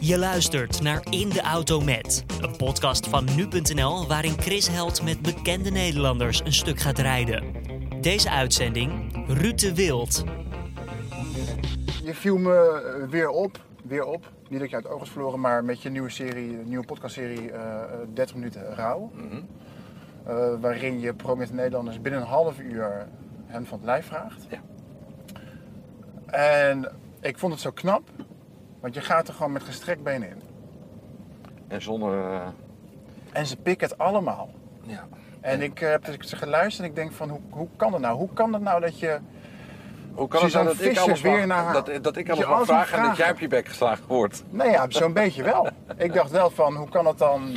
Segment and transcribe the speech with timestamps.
[0.00, 5.22] Je luistert naar In de Auto Met, een podcast van nu.nl waarin Chris Held met
[5.22, 7.44] bekende Nederlanders een stuk gaat rijden.
[8.00, 10.24] Deze uitzending, Ruud de Wild.
[12.04, 14.32] Je viel me eh, weer op, weer op.
[14.48, 17.50] Niet dat je uit het oog was verloren, maar met je nieuwe serie, nieuwe podcastserie
[17.50, 19.10] eh, eh, 30 minuten rauw.
[20.26, 23.08] Eh, waarin je prominente Nederlanders binnen een half uur
[23.46, 24.46] hen van het lijf vraagt.
[24.48, 24.60] Ja.
[26.26, 28.02] En ik vond het zo knap,
[28.86, 30.40] want je gaat er gewoon met gestrekt benen in.
[31.68, 32.18] En zonder.
[32.32, 32.46] eh,
[33.32, 34.50] En ze pikken het allemaal.
[34.82, 35.06] ja.
[35.40, 38.16] En ik eh, heb dus geluisterd en ik denk van, hoe, hoe kan dat nou?
[38.16, 39.18] Hoe kan dat nou dat je...
[40.14, 42.96] Hoe kan het nou dat ik alles weer naar dat, dat ik alles mag vragen
[42.98, 43.16] en dat vragen.
[43.16, 44.44] jij op je bek geslagen wordt?
[44.50, 45.68] Nou ja, zo'n beetje wel.
[45.96, 47.56] Ik dacht wel van, hoe kan dat dan...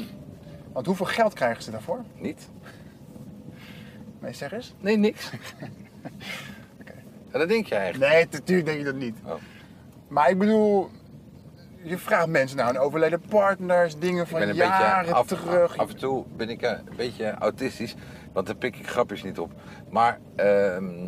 [0.73, 2.03] Want hoeveel geld krijgen ze daarvoor?
[2.16, 2.49] Niet?
[4.19, 4.73] Nee, zeg eens.
[4.80, 5.30] Nee, niks.
[7.31, 8.11] Ja, dat denk jij eigenlijk.
[8.13, 9.16] Nee, natuurlijk denk je dat niet.
[9.25, 9.33] Oh.
[10.07, 10.89] Maar ik bedoel,
[11.83, 15.27] je vraagt mensen nou een overleden partners, dingen Ik van ben een jaren beetje af,
[15.27, 15.77] terug.
[15.77, 17.95] af en toe ben ik eh, een beetje autistisch,
[18.33, 19.52] want dan pik ik grapjes niet op.
[19.89, 21.07] Maar ehm,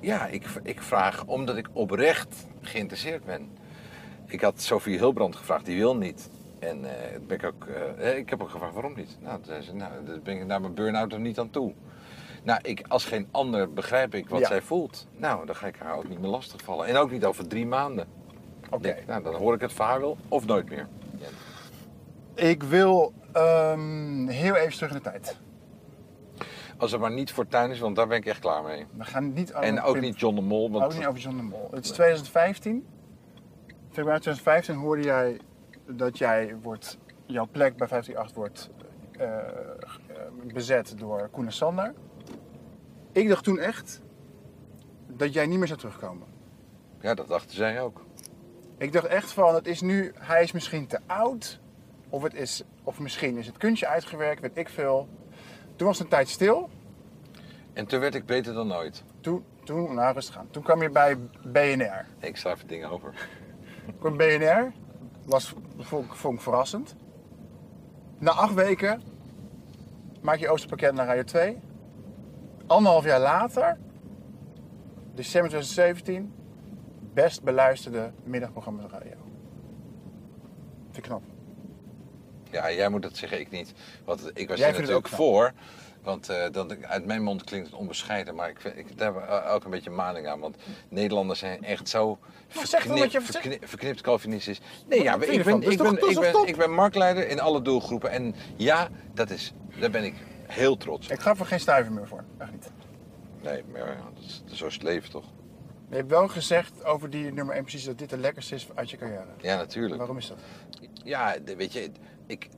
[0.00, 3.50] ja, ik, ik vraag omdat ik oprecht geïnteresseerd ben.
[4.26, 6.30] Ik had Sophie Hilbrand gevraagd, die wil niet.
[6.58, 7.66] En eh, ben ik, ook,
[7.98, 9.16] eh, ik heb ook gevraagd waarom niet.
[9.20, 11.72] Nou, toen zei ze, nou, daar ben ik naar mijn burn-out er niet aan toe.
[12.42, 14.46] Nou, ik, als geen ander begrijp ik wat Ja.
[14.46, 15.06] zij voelt.
[15.16, 16.86] Nou, dan ga ik haar ook niet meer lastigvallen.
[16.86, 18.06] En ook niet over drie maanden.
[18.72, 18.96] Oké.
[19.06, 20.88] Nou, dan hoor ik het verhaal wel of nooit meer.
[21.16, 21.26] Ja.
[22.34, 25.36] Ik wil ehm, heel even terug in de tijd.
[26.76, 28.86] Als het maar niet Fortuin is, want daar ben ik echt klaar mee.
[28.96, 31.20] We gaan niet over En ook Pim- niet John de Mol, want ook niet over
[31.20, 31.68] John de Mol.
[31.70, 32.86] Het is 2015.
[33.90, 35.40] Februari 2015 hoorde jij
[35.86, 38.70] dat jij wordt, jouw plek bij 538 wordt
[39.18, 41.94] eh, eh, bezet door Koen en Sander.
[43.12, 44.00] Ik dacht toen echt
[45.06, 46.26] dat jij niet meer zou terugkomen.
[47.00, 48.04] ja, dat dachten zij ook.
[48.82, 51.60] Ik dacht echt van, het is nu, hij is misschien te oud.
[52.08, 55.08] Of, het is, of misschien is het kunstje uitgewerkt, weet ik veel.
[55.76, 56.70] Toen was het een tijd stil.
[57.72, 59.04] En toen werd ik beter dan ooit.
[59.20, 60.50] Toen, toen nou rustig aan.
[60.50, 62.06] Toen kwam je bij BNR.
[62.18, 63.28] Ik schrijf dingen over.
[63.98, 64.72] Kwam BNR,
[65.26, 66.94] was, vond, ik- vond ik verrassend.
[68.18, 69.02] Na acht weken
[70.20, 71.58] maak je Oosterpakket naar Radio 2.
[72.66, 73.78] Anderhalf jaar later,
[75.14, 76.32] december 2017,
[77.12, 79.16] best beluisterde middagprogramma radio.
[80.92, 81.22] Ik knap.
[82.50, 83.72] Ja, jij moet dat zeggen, ik niet.
[84.04, 85.52] Want ik was Jij er natuurlijk voor.
[86.02, 88.34] Want eh, dat, uit mijn mond klinkt het onbescheiden.
[88.34, 90.40] Maar ik, vind- ik, daar heb ik ook een beetje maling aan.
[90.40, 90.56] Want
[90.88, 92.18] Nederlanders zijn echt zo
[92.48, 94.60] verknipt, verkni- verknipt Calvinistisch.
[94.86, 95.78] Nee, ja, ik ben, ik, ben, ik,
[96.20, 96.46] ben, top?
[96.46, 98.10] ik ben marktleider in alle doelgroepen.
[98.10, 100.14] En ja, dat is, daar ben ik
[100.46, 101.12] heel trots op.
[101.12, 102.24] Ik ga er geen stuiver meer voor.
[102.38, 102.70] Echt niet.
[103.42, 105.24] Nee, maar ja, dat is, zo is het leven toch?
[105.92, 108.90] Je hebt wel gezegd over die nummer 1 precies dat dit de lekkerste is uit
[108.90, 109.26] je carrière.
[109.40, 109.96] Ja, natuurlijk.
[109.96, 110.38] Waarom is dat?
[111.04, 111.90] Ja, weet je,
[112.26, 112.48] ik,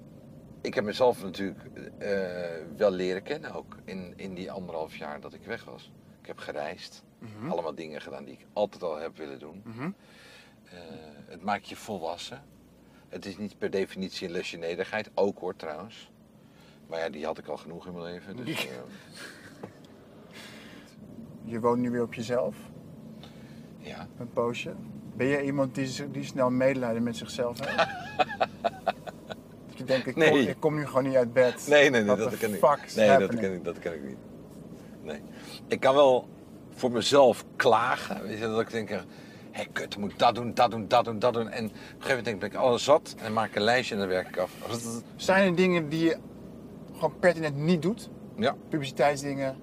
[0.60, 1.58] ik heb mezelf natuurlijk
[1.98, 2.10] eh,
[2.76, 5.92] wel leren kennen ook in, in die anderhalf jaar dat ik weg was.
[6.20, 7.50] Ik heb gereisd, Mhm.
[7.50, 9.62] allemaal dingen gedaan die ik altijd al heb willen doen.
[9.64, 9.90] Mhm.
[10.64, 10.78] Eh,
[11.26, 12.42] het maakt je volwassen.
[13.08, 16.10] Het is niet per definitie een lesje nederigheid, ook hoor trouwens.
[16.86, 18.36] Maar ja, die had ik al genoeg in mijn leven.
[18.36, 18.72] Dus, eh,
[21.52, 22.56] Je woont nu weer op jezelf.
[24.19, 24.72] Een poosje.
[25.16, 27.76] Ben je iemand die, die snel medelijden met zichzelf heeft?
[29.69, 31.66] dat je denkt, ik, kom, ik kom nu gewoon niet uit bed.
[31.69, 34.16] Nee, nee, nee, dat ken ik is Nee, dat ken ik, dat ken ik niet.
[35.02, 35.20] Nee.
[35.66, 36.28] Ik kan wel
[36.70, 38.22] voor mezelf klagen.
[38.22, 38.98] Weet je, dat ik denk, hé
[39.50, 41.48] hey, kut, ik moet dat doen, dat doen, dat doen, dat doen.
[41.48, 43.62] En op een gegeven moment denk ik, ben ik alles zat en maak ik een
[43.62, 44.52] lijstje en dan werk ik af.
[45.16, 46.16] Zijn er dingen die je
[46.92, 48.10] gewoon pertinent niet doet?
[48.36, 49.56] Ja, Publiciteitsdingen,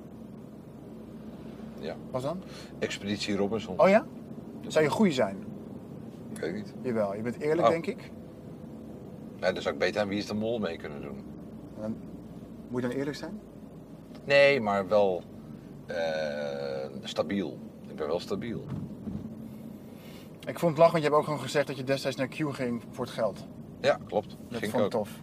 [1.80, 1.96] ja.
[2.12, 2.42] wat dan?
[2.80, 3.80] Expeditie Robinson.
[3.80, 4.06] Oh ja?
[4.68, 5.38] Zou je goeie zijn?
[6.34, 6.74] Ik weet niet.
[6.82, 7.70] Jawel, je bent eerlijk Oh.
[7.74, 8.12] denk ik.
[9.40, 11.24] Nee, dan zou ik beter aan Wie is de Mol mee kunnen doen.
[11.82, 11.98] En
[12.68, 13.40] moet je dan eerlijk zijn?
[14.24, 15.24] Nee, maar wel
[15.86, 17.58] eh, stabiel.
[17.90, 18.66] Ik ben wel stabiel.
[20.48, 22.36] Ik vond het lachen, want je hebt ook gewoon gezegd dat je destijds naar Q
[22.54, 23.48] ging voor het geld.
[23.82, 24.38] Ja, klopt.
[24.50, 25.06] Dat Ging vond ik ik ook.
[25.06, 25.22] tof.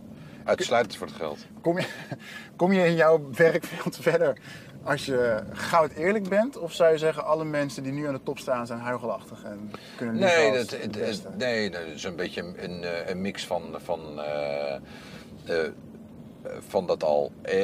[0.49, 1.39] Uitsluitend voor het geld.
[1.61, 1.87] Kom je,
[2.57, 4.37] kom je in jouw werk veel te verder
[4.83, 6.57] als je goud eerlijk bent?
[6.59, 9.71] Of zou je zeggen, alle mensen die nu aan de top staan zijn huigelachtig en
[9.97, 13.63] kunnen niet Nee, dat, het- nee, dat is een beetje een, een, eh, mix van,
[13.85, 14.81] van, eh, eh,
[16.69, 17.33] van dat al.
[17.43, 17.57] En,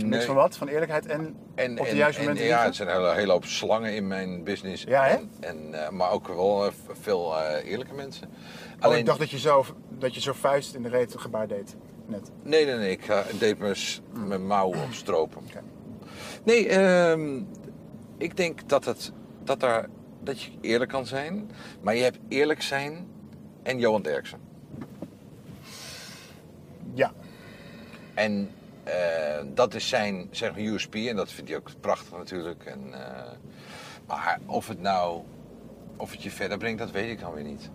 [0.00, 0.56] Een mix van wat?
[0.56, 3.32] Van eerlijkheid en, En, op de juiste en- momenten Ja, het zijn een hele, hele
[3.32, 4.84] hoop slangen in mijn business.
[4.84, 5.14] Ja, hè?
[5.40, 7.34] En, en, maar ook wel veel
[7.64, 8.28] eerlijke mensen.
[8.80, 9.64] Oh, ik dacht dat je, zo,
[10.02, 11.76] dat je zo vuist in de reet gebaar deed.
[12.06, 12.30] Net.
[12.42, 12.90] Nee, nee, nee.
[12.90, 13.76] Ik ga, deed mijn,
[14.28, 15.42] mijn mouwen opstropen.
[16.44, 17.42] Nee, ehm,
[18.18, 19.12] ik denk dat, het,
[19.44, 19.88] dat, er,
[20.22, 21.50] dat je eerlijk kan zijn.
[21.80, 23.06] Maar je hebt eerlijk zijn
[23.62, 24.40] en Johan Derksen.
[26.94, 27.12] Ja.
[28.14, 28.50] En
[28.84, 32.64] eh, dat is zijn zeg maar, USP en dat vindt hij ook prachtig natuurlijk.
[32.64, 33.30] En, eh,
[34.06, 35.22] maar of het nou,
[35.96, 37.70] of het je verder brengt, dat weet ik dan weer niet.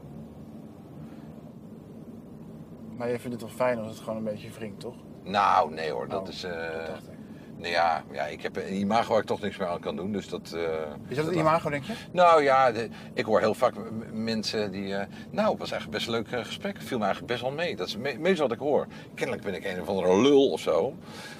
[2.97, 4.95] Maar je vindt het wel fijn als het gewoon een beetje wringt, toch?
[5.23, 6.41] Nou, nee hoor, dat Oh, is...
[6.41, 7.17] dat ik.
[7.57, 10.11] nou ja, ja, ik heb een imago waar ik toch niks meer aan kan doen,
[10.11, 10.51] dus dat...
[10.55, 10.61] eh,
[11.07, 11.93] Is dat het imago, denk je?
[12.11, 13.73] Nou ja, de- ik hoor heel vaak
[14.13, 14.95] mensen die...
[14.95, 16.81] eh, nou, het was eigenlijk best een leuk gesprek.
[16.81, 17.75] Viel me eigenlijk best wel mee.
[17.75, 18.87] Dat is me- meestal wat ik hoor.
[19.15, 20.93] Kennelijk ben ik een of andere lul of zo.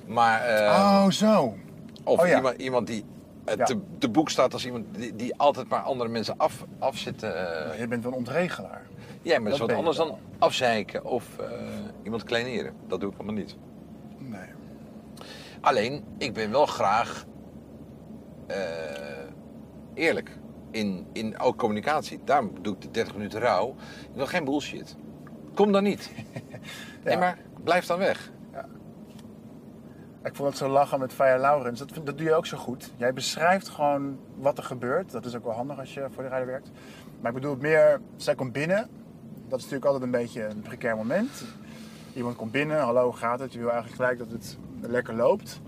[0.05, 0.41] Maar...
[0.59, 1.55] oh, zo.
[2.03, 2.35] Of Oh ja.
[2.35, 3.03] iemand, iemand die
[3.55, 3.65] Ja.
[3.65, 7.23] te, te boek staat als iemand die, die altijd maar andere mensen af, af zit.
[7.23, 8.81] eh, Je bent wel een ontregelaar.
[9.21, 10.07] ja, maar dat is wat anders wel.
[10.07, 11.47] dan afzeiken of eh,
[12.03, 12.73] iemand kleineren.
[12.87, 13.55] Dat doe ik allemaal niet.
[14.17, 14.49] Nee.
[15.61, 17.25] Alleen, ik ben wel graag
[18.47, 18.57] eh,
[19.93, 20.37] eerlijk.
[20.71, 22.19] In, in ook communicatie.
[22.25, 23.69] Daarom doe ik de 30 minuten rouw.
[24.01, 24.95] Ik wil geen bullshit.
[25.53, 26.09] Kom dan niet.
[27.03, 28.31] Nee, maar blijf dan weg.
[30.27, 31.79] Ik vond het zo lachen met Faya Laurens.
[31.79, 32.91] Dat, dat doe je ook zo goed.
[32.97, 35.11] Jij beschrijft gewoon wat er gebeurt.
[35.11, 36.71] Dat is ook wel handig als je voor de rijder werkt.
[37.19, 38.89] Maar ik bedoel het meer, zij komt binnen.
[39.47, 41.43] Dat is natuurlijk altijd een beetje een precair moment.
[42.13, 43.53] Iemand komt binnen, hallo, hoe gaat het?
[43.53, 45.59] Je wil eigenlijk gelijk dat het lekker loopt.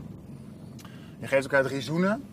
[1.19, 2.23] Je geeft elkaar drie zoenen.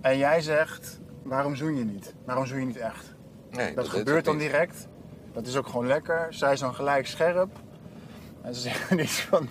[0.00, 2.14] En jij zegt, waarom zoen je niet?
[2.24, 3.14] Waarom zoen je niet echt?
[3.50, 4.50] Nee, Dat, gebeurt dan niet.
[4.50, 4.86] direct.
[5.32, 6.26] Dat is ook gewoon lekker.
[6.30, 7.50] Zij is dan gelijk scherp.
[8.42, 9.48] En ze zeggen niets van...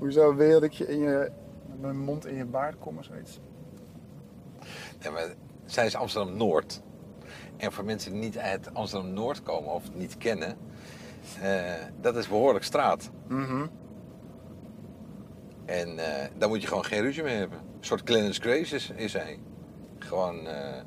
[0.00, 1.30] Hoezo wil je dat ik je in je...
[1.68, 3.40] met mijn mond in je baard kom of zoiets?
[4.98, 6.82] Ja, maar zij is Amsterdam-Noord.
[7.56, 10.56] En voor mensen die niet uit Amsterdam-Noord komen of het niet kennen,
[11.42, 13.10] eh, dat is behoorlijk straat.
[13.28, 13.66] Mhm.
[15.64, 17.58] En eh, daar moet je gewoon geen ruzie mee hebben.
[17.58, 19.38] Een soort Clarence Grace is, is hij.
[19.98, 20.82] Gewoon, eh,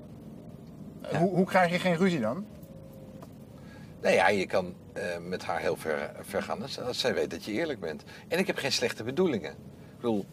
[1.11, 1.19] Ja.
[1.19, 2.45] Hoe, hoe krijg je geen ruzie dan?
[4.03, 7.29] Nou ja, je kan eh, met haar heel ver, ver gaan als, als zij weet
[7.29, 8.03] dat je eerlijk bent.
[8.27, 9.51] En ik heb geen slechte bedoelingen.
[9.51, 10.25] Ik bedoel,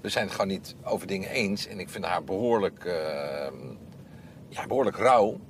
[0.00, 1.66] we zijn het gewoon niet over dingen eens.
[1.66, 3.52] En ik vind haar behoorlijk, eh,
[4.48, 5.40] ja, behoorlijk rauw.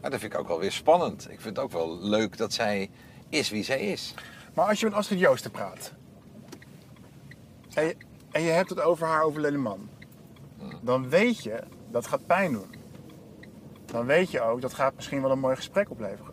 [0.00, 1.30] Maar dat vind ik ook wel weer spannend.
[1.30, 2.90] Ik vind het ook wel leuk dat zij
[3.28, 4.14] is wie zij is.
[4.54, 5.92] Maar als je met Astrid Joosten praat...
[7.74, 7.96] En je,
[8.30, 9.88] en je hebt het over haar overleden man...
[10.80, 12.74] Dan weet je, dat gaat pijn doen.
[13.84, 16.31] Dan weet je ook, dat gaat misschien wel een mooi gesprek opleveren.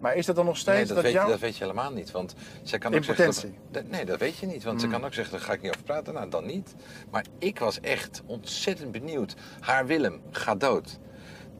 [0.00, 1.30] Maar is dat dan nog steeds Nee, dat, dat weet, jou...
[1.30, 2.10] dat weet je helemaal niet.
[2.10, 3.54] Want zij kan ook zeggen...
[3.70, 4.62] Dat, nee, dat weet je niet.
[4.64, 4.94] Want ze Hmm.
[4.96, 6.14] kan ook zeggen, daar ga ik niet over praten.
[6.14, 6.74] Nou, dan niet.
[7.10, 9.34] Maar ik was echt ontzettend benieuwd.
[9.60, 10.98] Haar Willem gaat dood.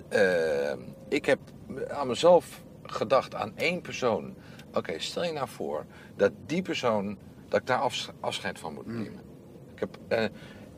[0.08, 0.72] Eh,
[1.08, 1.38] ik heb
[1.88, 4.34] aan mezelf gedacht aan één persoon.
[4.74, 5.84] Oké, stel je nou voor
[6.16, 7.18] dat die persoon...
[7.48, 9.20] dat ik daar afs- afscheid van moet nemen.
[9.74, 9.98] Ik heb...
[10.08, 10.24] eh,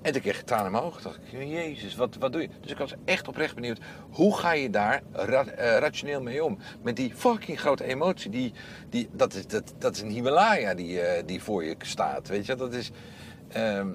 [0.02, 1.02] en toen kreeg ik tranen in mijn ogen.
[1.02, 2.48] dacht ik, jezus, wat, wat doe je?
[2.60, 3.78] Dus ik was echt oprecht benieuwd.
[4.10, 6.58] Hoe ga je daar eh, rationeel mee om?
[6.82, 8.30] Met die fucking grote emotie.
[8.30, 8.52] Die,
[8.88, 12.28] die, dat, is, dat, dat is een Himalaya die, eh, die voor je staat.
[12.28, 12.90] Weet je, dat is...
[13.48, 13.88] ehm,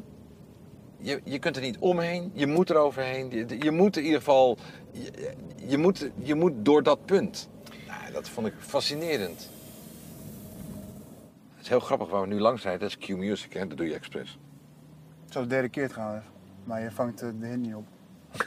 [0.97, 2.31] je, je kunt er niet omheen.
[2.33, 3.29] Je moet er overheen.
[3.29, 4.57] Je, je moet in ieder geval...
[5.65, 7.49] Je, moet, je moet door dat punt.
[7.87, 9.49] Nou, dat vond ik fascinerend.
[11.55, 12.81] Het is heel grappig waar we nu langs rijden.
[12.81, 13.53] Dat is Q-Music?
[13.53, 14.37] Dat doe je expres.
[15.35, 16.25] Al de derde keer trouwens.
[16.63, 17.85] Maar je vangt eh, de hint niet op.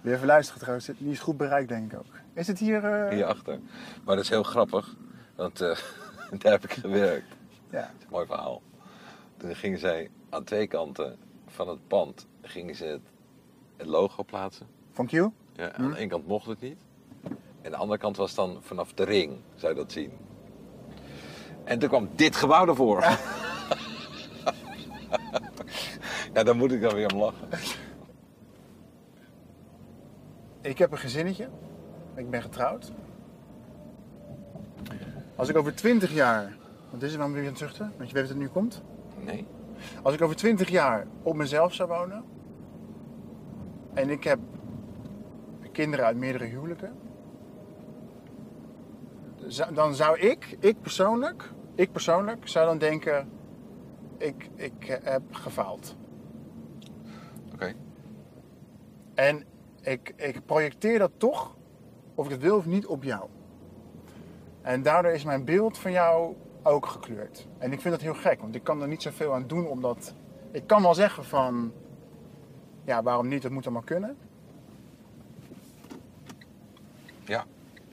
[0.00, 0.90] Weer even luisteren trouwens.
[0.98, 2.06] Die is goed bereikt denk ik ook.
[2.32, 2.84] Is het hier...
[2.84, 3.58] eh, hierachter.
[4.04, 4.94] Maar dat is heel grappig,
[5.34, 5.76] want eh,
[6.38, 7.26] daar heb ik gewerkt.
[7.70, 7.80] Ja.
[7.80, 8.62] Dat is een mooi verhaal.
[9.36, 13.00] Toen gingen zij aan twee kanten van het pand gingen ze het,
[13.76, 14.66] het logo plaatsen.
[14.92, 15.10] Van Q?
[15.10, 15.30] Ja,
[15.72, 16.76] aan de ene kant mocht het niet.
[17.62, 20.12] En de andere kant was dan vanaf de ring, zou je dat zien.
[21.64, 23.04] En toen kwam dit gebouw ervoor.
[26.32, 27.48] ja, daar moet ik dan weer om lachen.
[30.60, 31.48] Ik heb een gezinnetje.
[32.14, 32.92] Ik ben getrouwd.
[35.36, 36.56] Als ik over 20 jaar...
[36.90, 37.92] Wat is er waarom ben je aan het zuchten?
[37.96, 38.82] Want je weet dat het nu komt.
[39.24, 39.46] Nee?
[40.02, 42.24] Als ik over 20 jaar op mezelf zou wonen.
[43.94, 44.38] En ik heb
[45.72, 46.92] kinderen uit meerdere huwelijken.
[49.74, 53.28] Dan zou ik, ik persoonlijk, ik persoonlijk zou dan denken,
[54.18, 55.96] ik, ik heb gefaald.
[57.52, 57.74] Oké.
[59.14, 59.44] En
[59.80, 61.56] ik, ik projecteer dat toch,
[62.14, 63.28] of ik het wil of niet, op jou.
[64.62, 67.48] En daardoor is mijn beeld van jou ook gekleurd.
[67.58, 70.14] En ik vind dat heel gek, want ik kan er niet zoveel aan doen, omdat...
[70.50, 71.72] Ik kan wel zeggen van,
[72.84, 74.16] ja, waarom niet, het moet allemaal kunnen.
[77.24, 77.44] Ja,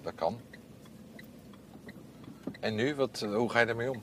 [0.01, 0.37] dat kan.
[2.59, 4.01] En nu, wat, hoe ga je daarmee om?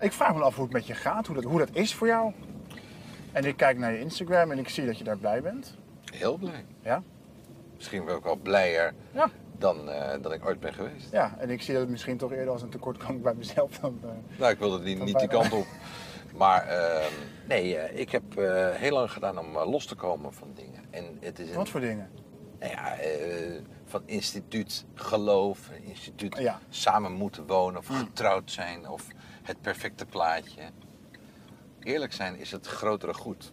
[0.00, 2.06] Ik vraag me af hoe het met je gaat, hoe dat, hoe dat is voor
[2.06, 2.32] jou.
[3.32, 5.74] En ik kijk naar je Instagram en ik zie dat je daar blij bent.
[6.12, 6.64] Heel blij.
[6.82, 7.02] Ja?
[7.76, 9.30] Misschien ben ik wel blijer Ja.
[9.58, 11.12] dan, eh, dan ik ooit ben geweest.
[11.12, 13.98] Ja, en ik zie dat het misschien toch eerder als een tekortkoming bij mezelf dan...
[14.02, 15.66] eh, Nou, ik wilde niet, niet die kant op.
[16.36, 17.12] Maar ehm,
[17.48, 18.22] nee, eh, ik heb
[18.72, 20.84] heel lang gedaan om los te komen van dingen.
[20.90, 22.10] En het is een, wat voor dingen?
[22.58, 22.94] nou ja,
[23.88, 26.60] van instituut geloof, instituut Ja.
[26.68, 29.06] samen moeten wonen of getrouwd zijn of
[29.42, 30.62] het perfecte plaatje.
[31.80, 33.50] Eerlijk zijn is het grotere goed.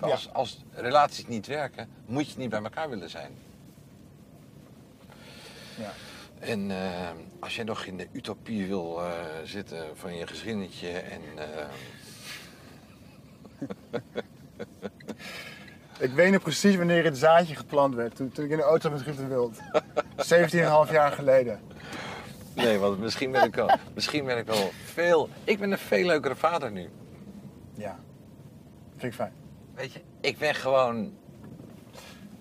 [0.00, 0.06] Ja.
[0.06, 3.32] Als, als relaties niet werken, moet je niet bij elkaar willen zijn.
[5.78, 5.92] Ja.
[6.38, 9.12] En eh, als jij nog in de utopie wil eh,
[9.44, 11.66] zitten van je gezinnetje en eh,
[16.06, 18.14] Ik weet nog precies wanneer het zaadje geplant werd.
[18.16, 19.58] Toen, toen ik in de auto met Ruud de Wild.
[20.88, 21.60] 17,5 jaar geleden.
[22.54, 25.28] Nee, want misschien ben ik wel, misschien ben ik wel veel.
[25.44, 26.88] Ik ben een veel leukere vader nu.
[27.74, 27.98] Ja.
[28.90, 29.32] Vind ik fijn.
[29.74, 31.16] Weet je, ik ben gewoon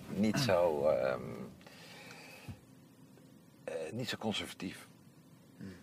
[0.10, 0.88] niet zo.
[0.88, 1.20] ehm,
[3.64, 4.88] eh, niet zo conservatief.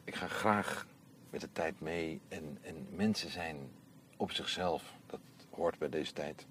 [0.05, 0.87] Ik ga graag
[1.31, 3.57] met de tijd mee en, en mensen zijn
[4.17, 4.83] op zichzelf.
[5.07, 5.21] Dat
[5.51, 6.47] hoort bij deze tijd.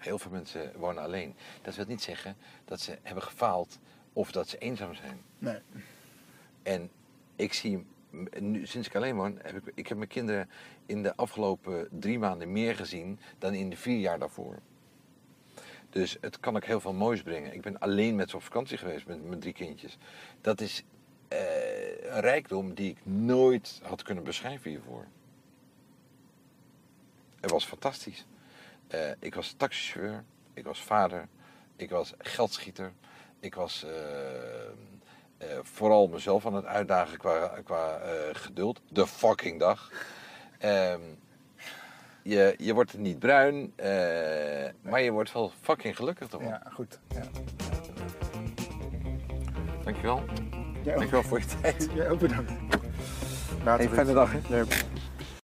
[0.00, 1.34] Heel veel mensen wonen alleen.
[1.62, 3.78] Dat wil niet zeggen dat ze hebben gefaald
[4.12, 5.22] of dat ze eenzaam zijn.
[5.38, 5.58] Nee.
[6.62, 6.90] En
[7.36, 7.86] ik zie,
[8.38, 10.50] nu, sinds ik alleen woon, heb ik, ik heb mijn kinderen
[10.86, 14.58] in de afgelopen drie maanden meer gezien dan in de vier jaar daarvoor.
[15.90, 17.54] Dus het kan ook heel veel moois brengen.
[17.54, 19.98] Ik ben alleen met ze op vakantie geweest met mijn drie kindjes.
[20.40, 20.84] Dat is
[21.28, 21.38] eh,
[22.02, 25.06] een rijkdom die ik nooit had kunnen beschrijven hiervoor.
[27.40, 28.26] Het was fantastisch.
[28.90, 31.28] Eh, ik was taxichauffeur, ik was vader,
[31.76, 32.92] ik was geldschieter,
[33.40, 34.66] ik was eh,
[35.38, 38.00] eh, vooral mezelf aan het uitdagen qua, qua
[38.32, 38.80] geduld.
[38.88, 39.90] De fucking dag.
[40.58, 41.00] Ehm,
[42.22, 43.72] je, je wordt niet bruin,
[44.80, 46.48] maar je wordt wel fucking gelukkig ervan.
[46.48, 46.98] Ja, goed.
[47.08, 47.22] Ja.
[49.84, 50.24] Dankjewel.
[50.82, 51.88] Jij Dankjewel voor je tijd.
[51.94, 52.52] jij ook bedankt.
[53.64, 54.64] Hey, fijne dag, hè?